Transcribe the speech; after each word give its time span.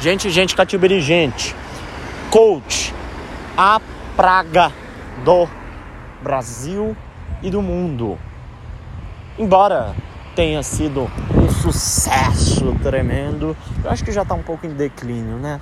Gente, 0.00 0.30
gente, 0.30 0.56
catibiri, 0.56 0.98
gente. 1.02 1.54
Coach, 2.30 2.94
a 3.54 3.78
praga 4.16 4.72
do 5.26 5.46
Brasil 6.22 6.96
e 7.42 7.50
do 7.50 7.60
mundo. 7.60 8.18
Embora 9.38 9.94
tenha 10.34 10.62
sido 10.62 11.02
um 11.36 11.50
sucesso 11.50 12.74
tremendo, 12.82 13.54
eu 13.84 13.90
acho 13.90 14.02
que 14.02 14.10
já 14.10 14.22
está 14.22 14.34
um 14.34 14.42
pouco 14.42 14.64
em 14.64 14.70
declínio, 14.70 15.36
né? 15.36 15.60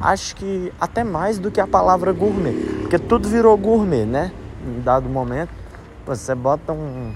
Acho 0.00 0.34
que 0.34 0.72
até 0.80 1.04
mais 1.04 1.38
do 1.38 1.48
que 1.48 1.60
a 1.60 1.66
palavra 1.66 2.10
gourmet, 2.12 2.54
porque 2.80 2.98
tudo 2.98 3.28
virou 3.28 3.56
gourmet, 3.56 4.04
né? 4.04 4.32
Em 4.66 4.80
dado 4.80 5.08
momento, 5.08 5.50
você 6.04 6.34
bota 6.34 6.72
um 6.72 7.14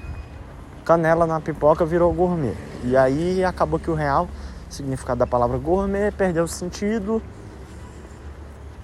canela 0.84 1.26
na 1.26 1.40
pipoca, 1.40 1.84
virou 1.84 2.12
gourmet. 2.12 2.54
E 2.84 2.96
aí 2.96 3.44
acabou 3.44 3.80
que 3.80 3.90
o 3.90 3.94
real 3.94 4.28
significado 4.68 5.18
da 5.18 5.26
palavra 5.26 5.58
gourmet 5.58 6.10
perdeu 6.10 6.44
o 6.44 6.48
sentido 6.48 7.22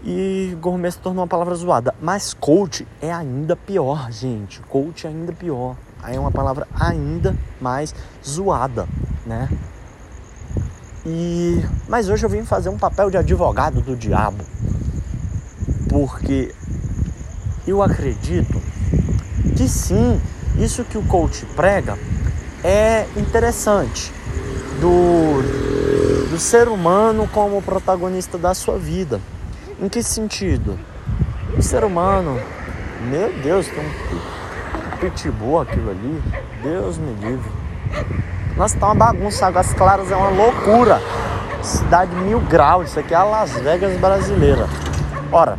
e 0.04 0.56
gourmet 0.60 0.90
se 0.90 0.98
tornou 0.98 1.22
uma 1.22 1.28
palavra 1.28 1.54
zoada. 1.54 1.94
Mas 2.00 2.34
coach 2.34 2.86
é 3.00 3.12
ainda 3.12 3.56
pior, 3.56 4.10
gente. 4.12 4.60
Coach 4.62 5.06
é 5.06 5.10
ainda 5.10 5.32
pior. 5.32 5.76
Aí 6.02 6.16
é 6.16 6.20
uma 6.20 6.30
palavra 6.30 6.68
ainda 6.78 7.34
mais 7.60 7.94
zoada, 8.22 8.86
né? 9.24 9.48
E 11.06 11.62
mas 11.88 12.08
hoje 12.08 12.24
eu 12.24 12.30
vim 12.30 12.44
fazer 12.44 12.68
um 12.68 12.78
papel 12.78 13.10
de 13.10 13.16
advogado 13.16 13.80
do 13.80 13.96
diabo. 13.96 14.44
Porque 15.88 16.54
eu 17.66 17.82
acredito 17.82 18.60
que 19.56 19.68
sim, 19.68 20.20
isso 20.58 20.84
que 20.84 20.98
o 20.98 21.02
coach 21.06 21.46
prega 21.56 21.98
é 22.62 23.06
interessante 23.16 24.12
do, 24.80 25.73
do 26.34 26.40
ser 26.40 26.66
humano 26.66 27.28
como 27.32 27.62
protagonista 27.62 28.36
da 28.36 28.54
sua 28.54 28.76
vida. 28.76 29.20
Em 29.80 29.88
que 29.88 30.02
sentido? 30.02 30.76
O 31.56 31.62
ser 31.62 31.84
humano, 31.84 32.40
meu 33.08 33.32
Deus, 33.34 33.68
tem 33.68 33.78
um 33.78 34.96
pitbull 34.98 35.60
aquilo 35.60 35.90
ali, 35.90 36.22
Deus 36.60 36.98
me 36.98 37.14
livre. 37.24 37.48
Nossa, 38.56 38.76
tá 38.76 38.86
uma 38.86 38.96
bagunça, 38.96 39.46
Águas 39.46 39.72
Claras 39.74 40.10
é 40.10 40.16
uma 40.16 40.30
loucura. 40.30 41.00
Cidade 41.62 42.12
mil 42.16 42.40
graus, 42.40 42.88
isso 42.88 42.98
aqui 42.98 43.14
é 43.14 43.16
a 43.16 43.22
Las 43.22 43.52
Vegas 43.52 43.96
brasileira. 44.00 44.66
Ora, 45.30 45.56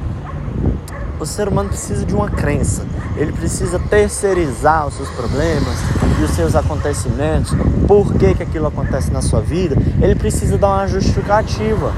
o 1.18 1.26
ser 1.26 1.48
humano 1.48 1.70
precisa 1.70 2.06
de 2.06 2.14
uma 2.14 2.30
crença. 2.30 2.86
Ele 3.18 3.32
precisa 3.32 3.80
terceirizar 3.80 4.88
os 4.88 4.96
seus 4.96 5.10
problemas 5.10 5.78
e 6.20 6.24
os 6.24 6.32
seus 6.32 6.56
acontecimentos. 6.56 7.54
Por 7.88 8.14
que, 8.16 8.36
que 8.36 8.44
aquilo 8.44 8.68
acontece 8.68 9.12
na 9.12 9.22
sua 9.22 9.42
vida? 9.42 9.78
Ele 10.02 10.16
precisa 10.16 10.58
dar 10.58 10.68
uma 10.68 10.88
justificativa. 10.88 11.94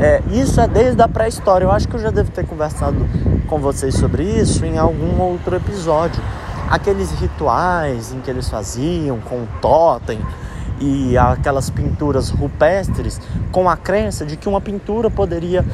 É, 0.00 0.22
isso 0.30 0.60
é 0.60 0.68
desde 0.68 1.00
a 1.00 1.08
pré-história. 1.08 1.64
Eu 1.64 1.70
acho 1.70 1.88
que 1.88 1.94
eu 1.94 2.00
já 2.00 2.10
devo 2.10 2.30
ter 2.30 2.44
conversado 2.46 2.96
com 3.46 3.58
vocês 3.58 3.94
sobre 3.94 4.24
isso 4.24 4.64
em 4.64 4.76
algum 4.76 5.20
outro 5.20 5.56
episódio. 5.56 6.22
Aqueles 6.68 7.10
rituais 7.12 8.12
em 8.12 8.20
que 8.20 8.30
eles 8.30 8.48
faziam 8.48 9.18
com 9.20 9.46
totem 9.60 10.20
e 10.80 11.16
aquelas 11.16 11.70
pinturas 11.70 12.30
rupestres 12.30 13.20
com 13.52 13.68
a 13.68 13.76
crença 13.76 14.26
de 14.26 14.36
que 14.36 14.48
uma 14.48 14.60
pintura 14.60 15.08
poderia 15.08 15.64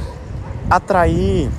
atrair 0.68 1.50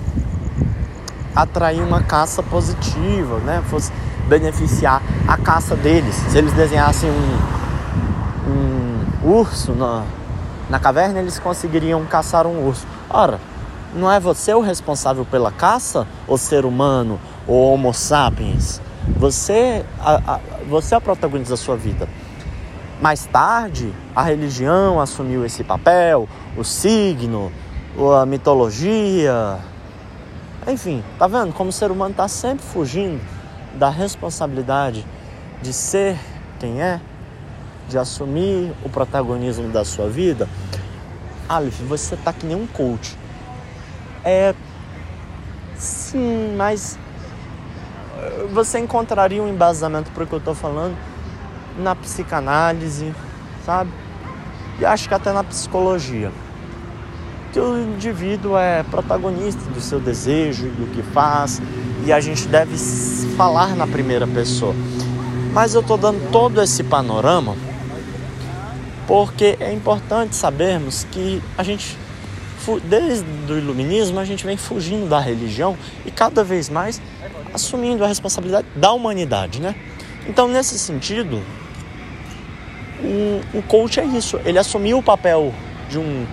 atrair 1.36 1.82
uma 1.82 2.02
caça 2.02 2.42
positiva, 2.44 3.38
né? 3.40 3.64
Fosse 3.70 3.92
beneficiar 4.28 5.02
a 5.28 5.38
caça 5.38 5.76
deles. 5.76 6.16
Se 6.16 6.38
eles 6.38 6.54
desenhassem 6.54 7.10
um, 7.10 8.50
um 8.50 9.32
urso 9.32 9.74
na, 9.74 10.04
na 10.70 10.80
caverna, 10.80 11.20
eles 11.20 11.40
conseguiriam 11.40 12.04
caçar 12.06 12.48
um 12.48 12.66
urso. 12.68 12.86
Ora, 13.10 13.40
não 13.94 14.12
é 14.12 14.20
você 14.20 14.54
o 14.54 14.62
responsável 14.62 15.26
pela 15.26 15.52
caça, 15.52 16.08
o 16.28 16.38
ser 16.38 16.66
humano, 16.66 17.20
o 17.48 17.54
Homo 17.54 17.94
sapiens? 17.94 18.82
Você, 19.18 19.84
a, 20.00 20.36
a, 20.36 20.40
você 20.70 20.96
é 20.96 20.98
o 20.98 21.02
protagonista 21.02 21.54
da 21.54 21.58
sua 21.58 21.76
vida. 21.76 22.08
Mais 23.02 23.26
tarde, 23.26 23.92
a 24.16 24.22
religião 24.22 25.02
assumiu 25.02 25.44
esse 25.44 25.64
papel, 25.64 26.30
o 26.56 26.64
signo, 26.64 27.52
a 28.22 28.26
mitologia. 28.26 29.58
Enfim, 30.68 31.04
tá 31.18 31.28
vendo 31.28 31.54
como 31.54 31.70
o 31.70 31.74
ser 31.74 31.92
humano 31.92 32.12
está 32.12 32.28
sempre 32.28 32.66
fugindo 32.66 33.22
da 33.76 33.90
responsabilidade 33.90 35.06
de 35.62 35.74
ser 35.74 36.18
quem 36.60 36.82
é? 36.82 37.02
de 37.92 37.98
assumir 37.98 38.74
o 38.84 38.90
protagonismo 38.90 39.68
da 39.68 39.84
sua 39.84 40.08
vida, 40.08 40.48
Aleph, 41.48 41.82
você 41.82 42.16
tá 42.16 42.32
que 42.32 42.46
nem 42.46 42.56
um 42.56 42.66
coach. 42.66 43.18
É. 44.24 44.56
Sim, 45.76 46.56
mas. 46.56 46.98
Eh, 48.18 48.48
você 48.54 48.80
encontraria 48.80 49.44
um 49.44 49.50
embasamento 49.50 50.10
para 50.12 50.24
o 50.24 50.28
que 50.28 50.34
eu 50.34 50.40
tô 50.40 50.54
falando 50.54 50.96
na 51.78 51.94
psicanálise, 51.94 53.14
sabe? 53.66 53.92
E 54.80 54.86
acho 54.86 55.10
que 55.10 55.14
até 55.14 55.34
na 55.34 55.44
psicologia. 55.44 56.32
Que 57.52 57.60
o 57.60 57.78
indivíduo 57.78 58.58
é 58.58 58.84
protagonista 58.84 59.62
do 59.72 59.82
seu 59.82 60.00
desejo 60.00 60.68
e 60.68 60.70
do 60.70 60.88
que 60.94 61.02
faz, 61.02 61.62
e 62.06 62.14
a 62.14 62.20
gente 62.20 62.48
deve 62.48 62.78
falar 63.36 63.76
na 63.76 63.86
primeira 63.86 64.26
pessoa. 64.26 64.74
Mas 65.54 65.76
eu 65.76 65.84
tô 65.84 65.98
dando 65.98 66.32
todo 66.32 66.62
esse 66.62 66.84
panorama 66.84 67.56
porque 69.06 69.58
é 69.60 69.74
importante 69.74 70.36
sabermos 70.36 71.06
que 71.12 71.42
a 71.58 71.64
gente, 71.64 71.98
desde 72.86 73.26
o 73.52 73.58
iluminismo, 73.58 74.18
a 74.20 74.24
gente 74.24 74.46
vem 74.46 74.56
fugindo 74.56 75.10
da 75.10 75.20
religião 75.20 75.78
e 76.06 76.12
cada 76.12 76.46
vez 76.46 76.70
mais 76.70 77.02
assumindo 77.54 78.06
a 78.06 78.08
responsabilidade 78.08 78.68
da 78.74 78.94
humanidade, 78.94 79.60
né? 79.60 79.76
Então, 80.26 80.48
nesse 80.48 80.80
sentido, 80.80 81.42
o, 83.04 83.58
o 83.58 83.62
coach 83.64 84.00
é 84.00 84.06
isso, 84.06 84.40
ele 84.46 84.58
assumiu 84.58 85.00
o 85.00 85.04
papel 85.04 85.54
de 85.90 85.98
um, 85.98 86.26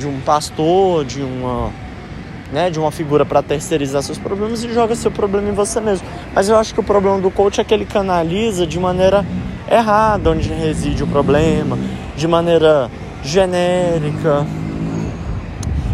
de 0.00 0.08
um 0.08 0.18
pastor, 0.20 1.04
de 1.04 1.22
uma, 1.22 1.70
né, 2.50 2.70
de 2.70 2.80
uma 2.80 2.90
figura 2.90 3.24
para 3.24 3.42
terceirizar 3.42 4.02
seus 4.02 4.18
problemas 4.18 4.64
e 4.64 4.72
joga 4.72 4.96
seu 4.96 5.10
problema 5.10 5.50
em 5.50 5.52
você 5.52 5.78
mesmo. 5.80 6.06
Mas 6.34 6.48
eu 6.48 6.56
acho 6.56 6.72
que 6.72 6.80
o 6.80 6.82
problema 6.82 7.20
do 7.20 7.30
coach 7.30 7.60
é 7.60 7.64
que 7.64 7.74
ele 7.74 7.84
canaliza 7.84 8.66
de 8.66 8.80
maneira 8.80 9.24
errada 9.70 10.30
onde 10.30 10.48
reside 10.48 11.04
o 11.04 11.06
problema, 11.06 11.78
de 12.16 12.26
maneira 12.26 12.90
genérica. 13.22 14.46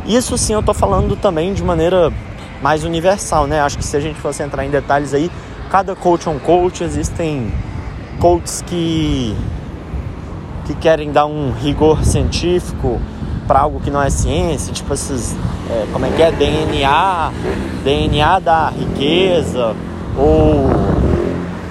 Isso 0.06 0.38
sim 0.38 0.54
eu 0.54 0.60
estou 0.60 0.74
falando 0.74 1.16
também 1.16 1.52
de 1.52 1.64
maneira 1.64 2.12
mais 2.62 2.84
universal, 2.84 3.48
né? 3.48 3.60
Acho 3.60 3.76
que 3.76 3.84
se 3.84 3.96
a 3.96 4.00
gente 4.00 4.18
fosse 4.20 4.40
entrar 4.42 4.64
em 4.64 4.70
detalhes 4.70 5.12
aí, 5.12 5.28
cada 5.68 5.96
coach 5.96 6.28
é 6.28 6.30
um 6.30 6.38
coach, 6.38 6.84
existem 6.84 7.52
coaches 8.20 8.62
que 8.62 9.36
que 10.64 10.74
querem 10.74 11.12
dar 11.12 11.26
um 11.26 11.52
rigor 11.52 12.04
científico 12.04 13.00
para 13.46 13.60
algo 13.60 13.80
que 13.80 13.90
não 13.90 14.02
é 14.02 14.10
ciência, 14.10 14.72
tipo 14.72 14.92
esses, 14.92 15.34
é, 15.70 15.86
como 15.92 16.06
é 16.06 16.10
que 16.10 16.22
é, 16.22 16.32
DNA, 16.32 17.32
DNA 17.84 18.38
da 18.40 18.68
riqueza, 18.70 19.74
ou 20.16 20.68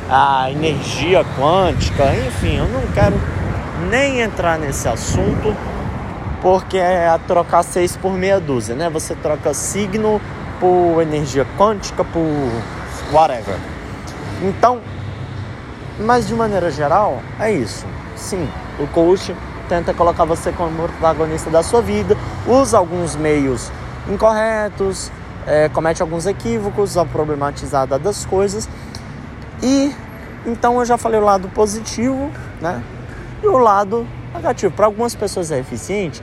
a 0.10 0.50
energia 0.52 1.26
quântica, 1.38 2.16
enfim, 2.28 2.58
eu 2.58 2.68
não 2.68 2.82
quero 2.94 3.16
nem 3.90 4.22
entrar 4.22 4.58
nesse 4.58 4.88
assunto, 4.88 5.56
porque 6.42 6.78
é 6.78 7.18
trocar 7.28 7.64
seis 7.64 7.98
por 7.98 8.14
meia 8.14 8.40
dúzia, 8.40 8.76
né? 8.76 8.90
Você 8.90 9.16
troca 9.16 9.54
signo 9.54 10.22
por 10.60 11.02
energia 11.02 11.46
quântica, 11.58 12.04
por 12.04 12.22
whatever. 13.12 13.58
Então, 14.44 14.80
mas 16.00 16.28
de 16.28 16.34
maneira 16.36 16.70
geral, 16.70 17.20
é 17.40 17.52
isso. 17.52 17.86
Sim, 18.16 18.48
o 18.80 18.88
coach 18.88 19.36
tenta 19.68 19.94
colocar 19.94 20.26
você 20.26 20.52
como 20.52 20.88
protagonista 20.88 21.50
da 21.50 21.64
sua 21.64 21.82
vida, 21.82 22.18
usa 22.48 22.78
alguns 22.78 23.16
meios 23.16 23.72
incorretos, 24.08 25.12
é, 25.46 25.70
comete 25.70 26.02
alguns 26.02 26.26
equívocos 26.26 26.98
ao 26.98 27.06
problematizar 27.06 27.88
das 27.88 28.26
coisas. 28.26 28.68
E 29.62 29.94
então 30.46 30.80
eu 30.80 30.86
já 30.86 30.98
falei 30.98 31.20
o 31.20 31.24
lado 31.24 31.48
positivo, 31.50 32.32
né? 32.62 32.82
E 33.42 33.48
o 33.48 33.58
lado 33.58 34.08
negativo. 34.34 34.74
Para 34.74 34.86
algumas 34.86 35.16
pessoas 35.16 35.52
é 35.52 35.60
eficiente, 35.60 36.22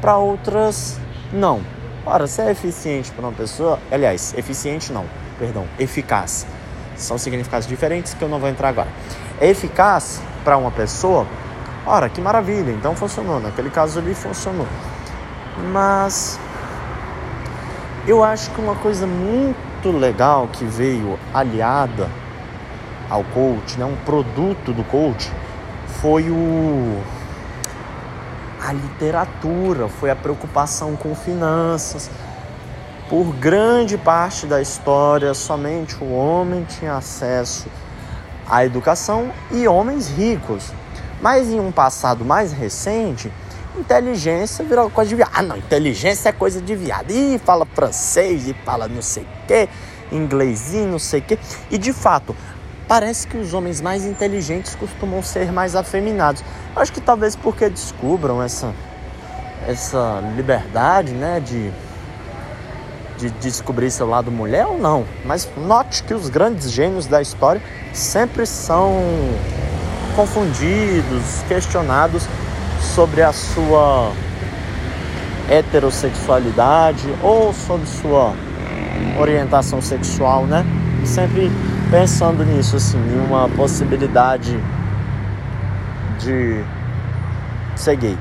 para 0.00 0.16
outras 0.16 0.98
não. 1.32 1.60
Ora, 2.04 2.26
se 2.26 2.42
é 2.42 2.50
eficiente 2.50 3.10
para 3.12 3.26
uma 3.26 3.32
pessoa, 3.32 3.78
aliás, 3.90 4.34
eficiente 4.36 4.92
não, 4.92 5.04
perdão, 5.38 5.64
eficaz. 5.78 6.46
São 6.96 7.16
significados 7.16 7.66
diferentes 7.66 8.12
que 8.12 8.22
eu 8.22 8.28
não 8.28 8.38
vou 8.38 8.48
entrar 8.48 8.68
agora. 8.68 8.88
É 9.40 9.48
eficaz 9.48 10.20
para 10.44 10.56
uma 10.56 10.70
pessoa, 10.70 11.26
ora, 11.86 12.08
que 12.08 12.20
maravilha, 12.20 12.70
então 12.70 12.94
funcionou. 12.94 13.40
Naquele 13.40 13.70
caso 13.70 13.98
ali 13.98 14.14
funcionou. 14.14 14.66
Mas 15.72 16.38
eu 18.06 18.24
acho 18.24 18.50
que 18.50 18.60
uma 18.60 18.74
coisa 18.74 19.06
muito 19.06 19.90
legal 19.92 20.48
que 20.48 20.64
veio 20.64 21.18
aliada 21.32 22.08
ao 23.08 23.22
coach, 23.24 23.78
né, 23.78 23.84
um 23.84 23.96
produto 24.04 24.72
do 24.72 24.82
coach, 24.84 25.30
foi 26.00 26.30
o. 26.30 27.00
a 28.60 28.72
literatura, 28.72 29.86
foi 29.86 30.10
a 30.10 30.16
preocupação 30.16 30.96
com 30.96 31.14
finanças. 31.14 32.10
Por 33.08 33.32
grande 33.34 33.98
parte 33.98 34.46
da 34.46 34.60
história, 34.60 35.34
somente 35.34 35.94
o 36.02 36.12
homem 36.12 36.64
tinha 36.64 36.96
acesso 36.96 37.68
à 38.48 38.64
educação 38.64 39.30
e 39.50 39.68
homens 39.68 40.08
ricos. 40.08 40.72
Mas 41.22 41.48
em 41.48 41.60
um 41.60 41.70
passado 41.70 42.24
mais 42.24 42.52
recente, 42.52 43.32
inteligência 43.78 44.64
virou 44.64 44.90
coisa 44.90 45.08
de 45.08 45.16
viado. 45.16 45.30
Ah, 45.32 45.42
não, 45.42 45.56
inteligência 45.56 46.30
é 46.30 46.32
coisa 46.32 46.60
de 46.60 46.74
viado. 46.74 47.12
Ih, 47.12 47.38
fala 47.38 47.64
francês 47.64 48.48
e 48.48 48.54
fala 48.64 48.88
não 48.88 49.00
sei 49.00 49.22
o 49.22 49.46
quê, 49.46 49.68
inglesinho, 50.10 50.88
não 50.90 50.98
sei 50.98 51.20
o 51.20 51.22
quê. 51.22 51.38
E 51.70 51.78
de 51.78 51.92
fato, 51.92 52.34
parece 52.88 53.26
que 53.26 53.36
os 53.36 53.54
homens 53.54 53.80
mais 53.80 54.04
inteligentes 54.04 54.74
costumam 54.74 55.22
ser 55.22 55.52
mais 55.52 55.76
afeminados. 55.76 56.42
Acho 56.74 56.92
que 56.92 57.00
talvez 57.00 57.36
porque 57.36 57.68
descubram 57.68 58.42
essa, 58.42 58.74
essa 59.66 60.20
liberdade, 60.36 61.12
né, 61.12 61.38
de, 61.38 61.70
de 63.16 63.30
descobrir 63.38 63.92
seu 63.92 64.08
lado 64.08 64.30
mulher 64.30 64.66
ou 64.66 64.76
não. 64.76 65.06
Mas 65.24 65.48
note 65.56 66.02
que 66.02 66.12
os 66.12 66.28
grandes 66.28 66.70
gênios 66.70 67.06
da 67.06 67.22
história 67.22 67.62
sempre 67.92 68.44
são 68.44 68.92
confundidos, 70.14 71.42
questionados 71.48 72.26
sobre 72.94 73.22
a 73.22 73.32
sua 73.32 74.12
heterossexualidade 75.48 77.08
ou 77.22 77.52
sobre 77.52 77.86
sua 77.86 78.34
orientação 79.18 79.80
sexual, 79.80 80.46
né? 80.46 80.64
E 81.02 81.06
sempre 81.06 81.50
pensando 81.90 82.44
nisso, 82.44 82.76
assim, 82.76 82.98
em 82.98 83.26
uma 83.26 83.48
possibilidade 83.50 84.58
de 86.18 86.64
ser 87.76 87.96
gay. 87.96 88.18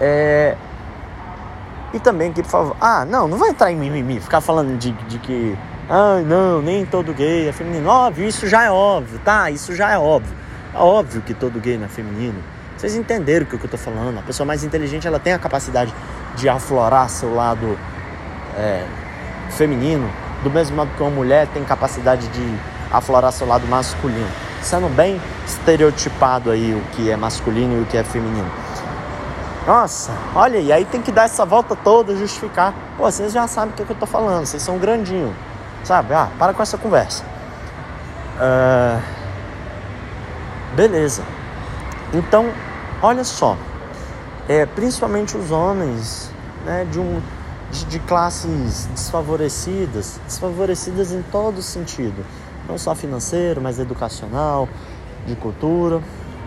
É... 0.00 0.56
E 1.94 2.00
também 2.00 2.30
aqui, 2.30 2.42
por 2.42 2.50
favor. 2.50 2.76
Ah, 2.80 3.04
não, 3.04 3.28
não 3.28 3.38
vai 3.38 3.50
entrar 3.50 3.70
em 3.70 3.76
mimimi, 3.76 4.20
ficar 4.20 4.40
falando 4.40 4.76
de, 4.78 4.92
de 4.92 5.18
que. 5.18 5.56
Ah, 5.94 6.22
não, 6.24 6.62
nem 6.62 6.86
todo 6.86 7.12
gay 7.12 7.50
é 7.50 7.52
feminino. 7.52 7.86
Óbvio, 7.86 8.26
isso 8.26 8.46
já 8.46 8.64
é 8.64 8.70
óbvio, 8.70 9.20
tá? 9.22 9.50
Isso 9.50 9.74
já 9.74 9.90
é 9.90 9.98
óbvio. 9.98 10.34
É 10.72 10.78
óbvio 10.78 11.20
que 11.20 11.34
todo 11.34 11.60
gay 11.60 11.76
não 11.76 11.84
é 11.84 11.88
feminino. 11.88 12.42
Vocês 12.78 12.96
entenderam 12.96 13.44
o 13.44 13.46
que 13.46 13.62
eu 13.62 13.68
tô 13.68 13.76
falando. 13.76 14.18
A 14.18 14.22
pessoa 14.22 14.46
mais 14.46 14.64
inteligente, 14.64 15.06
ela 15.06 15.18
tem 15.18 15.34
a 15.34 15.38
capacidade 15.38 15.92
de 16.34 16.48
aflorar 16.48 17.10
seu 17.10 17.34
lado 17.34 17.78
é, 18.56 18.86
feminino, 19.50 20.10
do 20.42 20.50
mesmo 20.50 20.76
modo 20.76 20.90
que 20.96 21.02
uma 21.02 21.10
mulher 21.10 21.46
tem 21.48 21.62
capacidade 21.62 22.26
de 22.28 22.58
aflorar 22.90 23.30
seu 23.30 23.46
lado 23.46 23.66
masculino. 23.66 24.30
Sendo 24.62 24.88
bem 24.88 25.20
estereotipado 25.44 26.50
aí 26.50 26.72
o 26.72 26.80
que 26.96 27.10
é 27.10 27.16
masculino 27.18 27.76
e 27.78 27.82
o 27.82 27.84
que 27.84 27.98
é 27.98 28.02
feminino. 28.02 28.50
Nossa, 29.66 30.10
olha 30.34 30.58
aí, 30.58 30.72
aí 30.72 30.84
tem 30.86 31.02
que 31.02 31.12
dar 31.12 31.24
essa 31.24 31.44
volta 31.44 31.76
toda, 31.76 32.16
justificar. 32.16 32.72
Pô, 32.96 33.04
vocês 33.04 33.30
já 33.30 33.46
sabem 33.46 33.74
o 33.74 33.76
que, 33.76 33.82
é 33.82 33.84
que 33.84 33.92
eu 33.92 33.96
tô 33.96 34.06
falando, 34.06 34.46
vocês 34.46 34.62
são 34.62 34.78
grandinho, 34.78 35.36
sabe? 35.84 36.14
Ah, 36.14 36.28
para 36.38 36.52
com 36.54 36.62
essa 36.62 36.78
conversa. 36.78 37.24
Uh, 38.36 39.02
beleza. 40.74 41.22
Então, 42.12 42.50
olha 43.00 43.24
só, 43.24 43.56
é, 44.48 44.66
principalmente 44.66 45.36
os 45.36 45.50
homens, 45.50 46.30
né, 46.64 46.86
de 46.90 46.98
um 46.98 47.20
de, 47.72 47.86
de 47.86 47.98
classes 48.00 48.86
desfavorecidas, 48.92 50.20
desfavorecidas 50.26 51.10
em 51.10 51.22
todo 51.22 51.62
sentido, 51.62 52.24
não 52.68 52.76
só 52.76 52.94
financeiro, 52.94 53.60
mas 53.60 53.78
educacional, 53.78 54.68
de 55.26 55.34
cultura. 55.34 56.00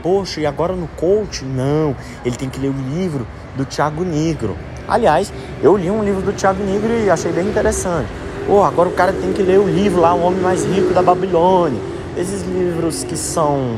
Poxa, 0.03 0.39
e 0.39 0.45
agora 0.45 0.73
no 0.73 0.87
coach? 0.89 1.43
Não, 1.43 1.95
ele 2.23 2.35
tem 2.35 2.47
que 2.47 2.59
ler 2.59 2.69
o 2.69 2.95
livro 2.95 3.25
do 3.55 3.65
Tiago 3.65 4.03
Negro. 4.03 4.55
Aliás, 4.87 5.33
eu 5.63 5.75
li 5.75 5.89
um 5.89 6.03
livro 6.03 6.21
do 6.21 6.31
Tiago 6.31 6.63
Negro 6.63 6.93
e 6.93 7.09
achei 7.09 7.31
bem 7.31 7.47
interessante. 7.47 8.07
Pô, 8.45 8.63
agora 8.63 8.87
o 8.87 8.91
cara 8.91 9.11
tem 9.11 9.33
que 9.33 9.41
ler 9.41 9.59
o 9.59 9.67
livro 9.67 10.01
lá, 10.01 10.13
O 10.13 10.21
Homem 10.21 10.39
Mais 10.39 10.63
Rico 10.63 10.93
da 10.93 11.01
Babilônia. 11.01 11.81
Esses 12.15 12.43
livros 12.43 13.03
que 13.03 13.17
são. 13.17 13.77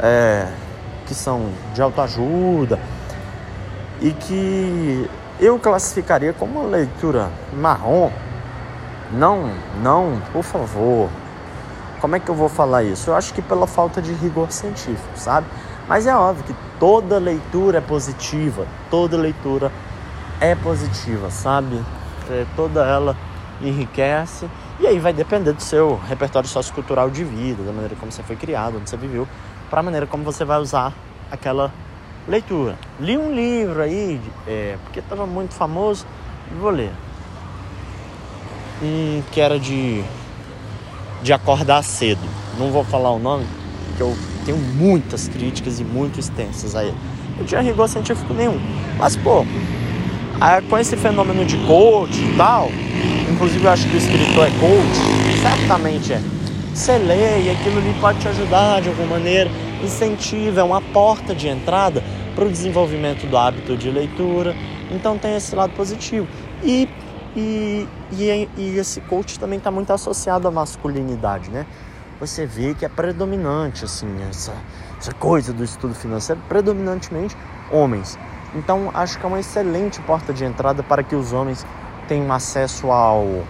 É, 0.00 0.48
que 1.06 1.14
são 1.14 1.48
de 1.72 1.80
autoajuda 1.80 2.78
e 4.00 4.12
que 4.12 5.08
eu 5.40 5.58
classificaria 5.58 6.32
como 6.32 6.60
uma 6.60 6.68
leitura 6.68 7.30
marrom. 7.52 8.10
Não, 9.12 9.50
não, 9.82 10.20
por 10.32 10.42
favor. 10.42 11.08
Como 12.00 12.14
é 12.14 12.20
que 12.20 12.28
eu 12.28 12.34
vou 12.34 12.48
falar 12.48 12.82
isso? 12.82 13.10
Eu 13.10 13.16
acho 13.16 13.32
que 13.32 13.42
pela 13.42 13.66
falta 13.66 14.02
de 14.02 14.12
rigor 14.12 14.52
científico, 14.52 15.16
sabe? 15.16 15.46
Mas 15.88 16.06
é 16.06 16.14
óbvio 16.14 16.44
que 16.44 16.54
toda 16.78 17.18
leitura 17.18 17.78
é 17.78 17.80
positiva, 17.80 18.66
toda 18.90 19.16
leitura 19.16 19.72
é 20.40 20.54
positiva, 20.54 21.30
sabe? 21.30 21.80
É, 22.30 22.44
toda 22.54 22.84
ela 22.84 23.16
enriquece 23.60 24.48
e 24.80 24.86
aí 24.86 24.98
vai 24.98 25.12
depender 25.12 25.52
do 25.52 25.62
seu 25.62 26.00
repertório 26.08 26.48
sociocultural 26.48 27.10
de 27.10 27.24
vida, 27.24 27.62
da 27.64 27.72
maneira 27.72 27.96
como 27.96 28.12
você 28.12 28.22
foi 28.22 28.36
criado, 28.36 28.76
onde 28.76 28.88
você 28.88 28.96
viveu, 28.96 29.26
para 29.68 29.80
a 29.80 29.82
maneira 29.82 30.06
como 30.06 30.22
você 30.22 30.44
vai 30.44 30.58
usar 30.60 30.92
aquela 31.30 31.72
Leitura. 32.28 32.78
Li 33.00 33.16
um 33.16 33.34
livro 33.34 33.80
aí, 33.80 34.20
é, 34.46 34.76
porque 34.84 35.00
estava 35.00 35.26
muito 35.26 35.54
famoso, 35.54 36.04
e 36.52 36.54
vou 36.54 36.70
ler. 36.70 36.92
Um 38.82 39.22
que 39.32 39.40
era 39.40 39.58
de, 39.58 40.04
de 41.22 41.32
acordar 41.32 41.82
cedo. 41.82 42.20
Não 42.58 42.70
vou 42.70 42.84
falar 42.84 43.10
o 43.12 43.18
nome, 43.18 43.46
porque 43.86 44.02
eu 44.02 44.14
tenho 44.44 44.58
muitas 44.58 45.26
críticas 45.26 45.80
e 45.80 45.84
muito 45.84 46.20
extensas 46.20 46.76
a 46.76 46.84
ele. 46.84 46.96
Não 47.38 47.46
tinha 47.46 47.62
rigor 47.62 47.88
científico 47.88 48.34
nenhum. 48.34 48.60
Mas, 48.98 49.16
pô, 49.16 49.46
com 50.68 50.78
esse 50.78 50.96
fenômeno 50.96 51.44
de 51.44 51.56
coach 51.66 52.16
e 52.20 52.36
tal, 52.36 52.70
inclusive 53.30 53.64
eu 53.64 53.70
acho 53.70 53.88
que 53.88 53.96
o 53.96 53.98
escritor 53.98 54.46
é 54.46 54.50
coach, 54.50 55.40
certamente 55.42 56.12
é. 56.12 56.20
Você 56.72 56.96
lê 56.96 57.42
e 57.42 57.50
aquilo 57.50 57.78
ali 57.78 57.92
pode 58.00 58.20
te 58.20 58.28
ajudar 58.28 58.80
de 58.80 58.88
alguma 58.88 59.18
maneira, 59.18 59.50
incentiva, 59.82 60.60
é 60.60 60.62
uma 60.62 60.80
porta 60.80 61.34
de 61.34 61.48
entrada 61.48 62.04
para 62.36 62.44
o 62.44 62.48
desenvolvimento 62.48 63.26
do 63.26 63.36
hábito 63.36 63.76
de 63.76 63.90
leitura. 63.90 64.54
Então 64.92 65.18
tem 65.18 65.34
esse 65.34 65.56
lado 65.56 65.72
positivo. 65.72 66.28
E, 66.62 66.88
e, 67.34 67.88
e, 68.12 68.48
e 68.56 68.78
esse 68.78 69.00
coach 69.00 69.40
também 69.40 69.58
está 69.58 69.72
muito 69.72 69.92
associado 69.92 70.46
à 70.46 70.50
masculinidade, 70.52 71.50
né? 71.50 71.66
Você 72.20 72.46
vê 72.46 72.74
que 72.74 72.84
é 72.84 72.88
predominante, 72.88 73.84
assim, 73.84 74.08
essa, 74.30 74.52
essa 74.98 75.12
coisa 75.12 75.52
do 75.52 75.64
estudo 75.64 75.94
financeiro, 75.94 76.40
predominantemente 76.48 77.36
homens. 77.72 78.16
Então 78.54 78.90
acho 78.94 79.18
que 79.18 79.24
é 79.24 79.28
uma 79.28 79.40
excelente 79.40 80.00
porta 80.02 80.32
de 80.32 80.44
entrada 80.44 80.82
para 80.82 81.02
que 81.02 81.14
os 81.14 81.32
homens 81.32 81.66
tenham 82.06 82.32
acesso 82.32 82.90
ao 82.90 83.44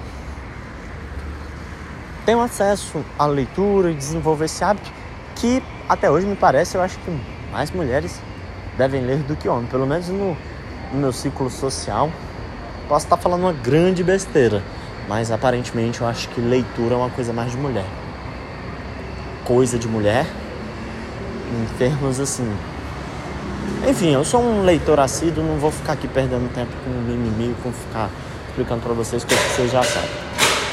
tenham 2.27 2.43
acesso 2.43 3.03
à 3.19 3.25
leitura 3.25 3.91
e 3.91 3.95
desenvolver 3.95 4.45
esse 4.45 4.63
hábito 4.63 4.93
que 5.35 5.63
até 5.89 6.11
hoje 6.11 6.27
me 6.27 6.37
parece, 6.37 6.77
eu 6.77 6.83
acho 6.83 6.99
que 6.99 7.21
mais 7.51 7.71
mulheres 7.71 8.21
devem 8.77 9.01
ler 9.01 9.19
do 9.19 9.35
que 9.35 9.49
homens, 9.49 9.71
pelo 9.71 9.87
menos 9.87 10.09
no, 10.09 10.37
no 10.93 11.01
meu 11.01 11.13
ciclo 11.13 11.49
social. 11.49 12.11
Posso 12.87 13.07
estar 13.07 13.17
falando 13.17 13.43
uma 13.43 13.53
grande 13.53 14.05
besteira, 14.05 14.63
mas 15.09 15.31
aparentemente 15.31 16.01
eu 16.01 16.07
acho 16.07 16.29
que 16.29 16.41
leitura 16.41 16.95
é 16.95 16.99
uma 16.99 17.09
coisa 17.09 17.33
mais 17.33 17.53
de 17.53 17.57
mulher. 17.57 17.87
Coisa 19.45 19.79
de 19.79 19.89
mulher, 19.89 20.27
em 21.51 21.79
termos 21.79 22.21
assim. 22.21 22.51
Enfim, 23.89 24.13
eu 24.13 24.25
sou 24.25 24.43
um 24.43 24.63
leitor 24.65 25.01
assíduo, 25.01 25.43
não 25.43 25.57
vou 25.57 25.71
ficar 25.71 25.95
aqui 25.95 26.07
perdendo 26.09 26.53
tempo 26.53 26.73
com 26.85 26.91
mimimi, 26.91 27.55
com 27.63 27.73
ficar 27.73 28.11
explicando 28.49 28.83
para 28.83 28.93
vocês 28.93 29.25
coisas 29.25 29.47
que 29.47 29.53
vocês 29.55 29.73
já 29.73 29.83
sabem. 29.83 30.28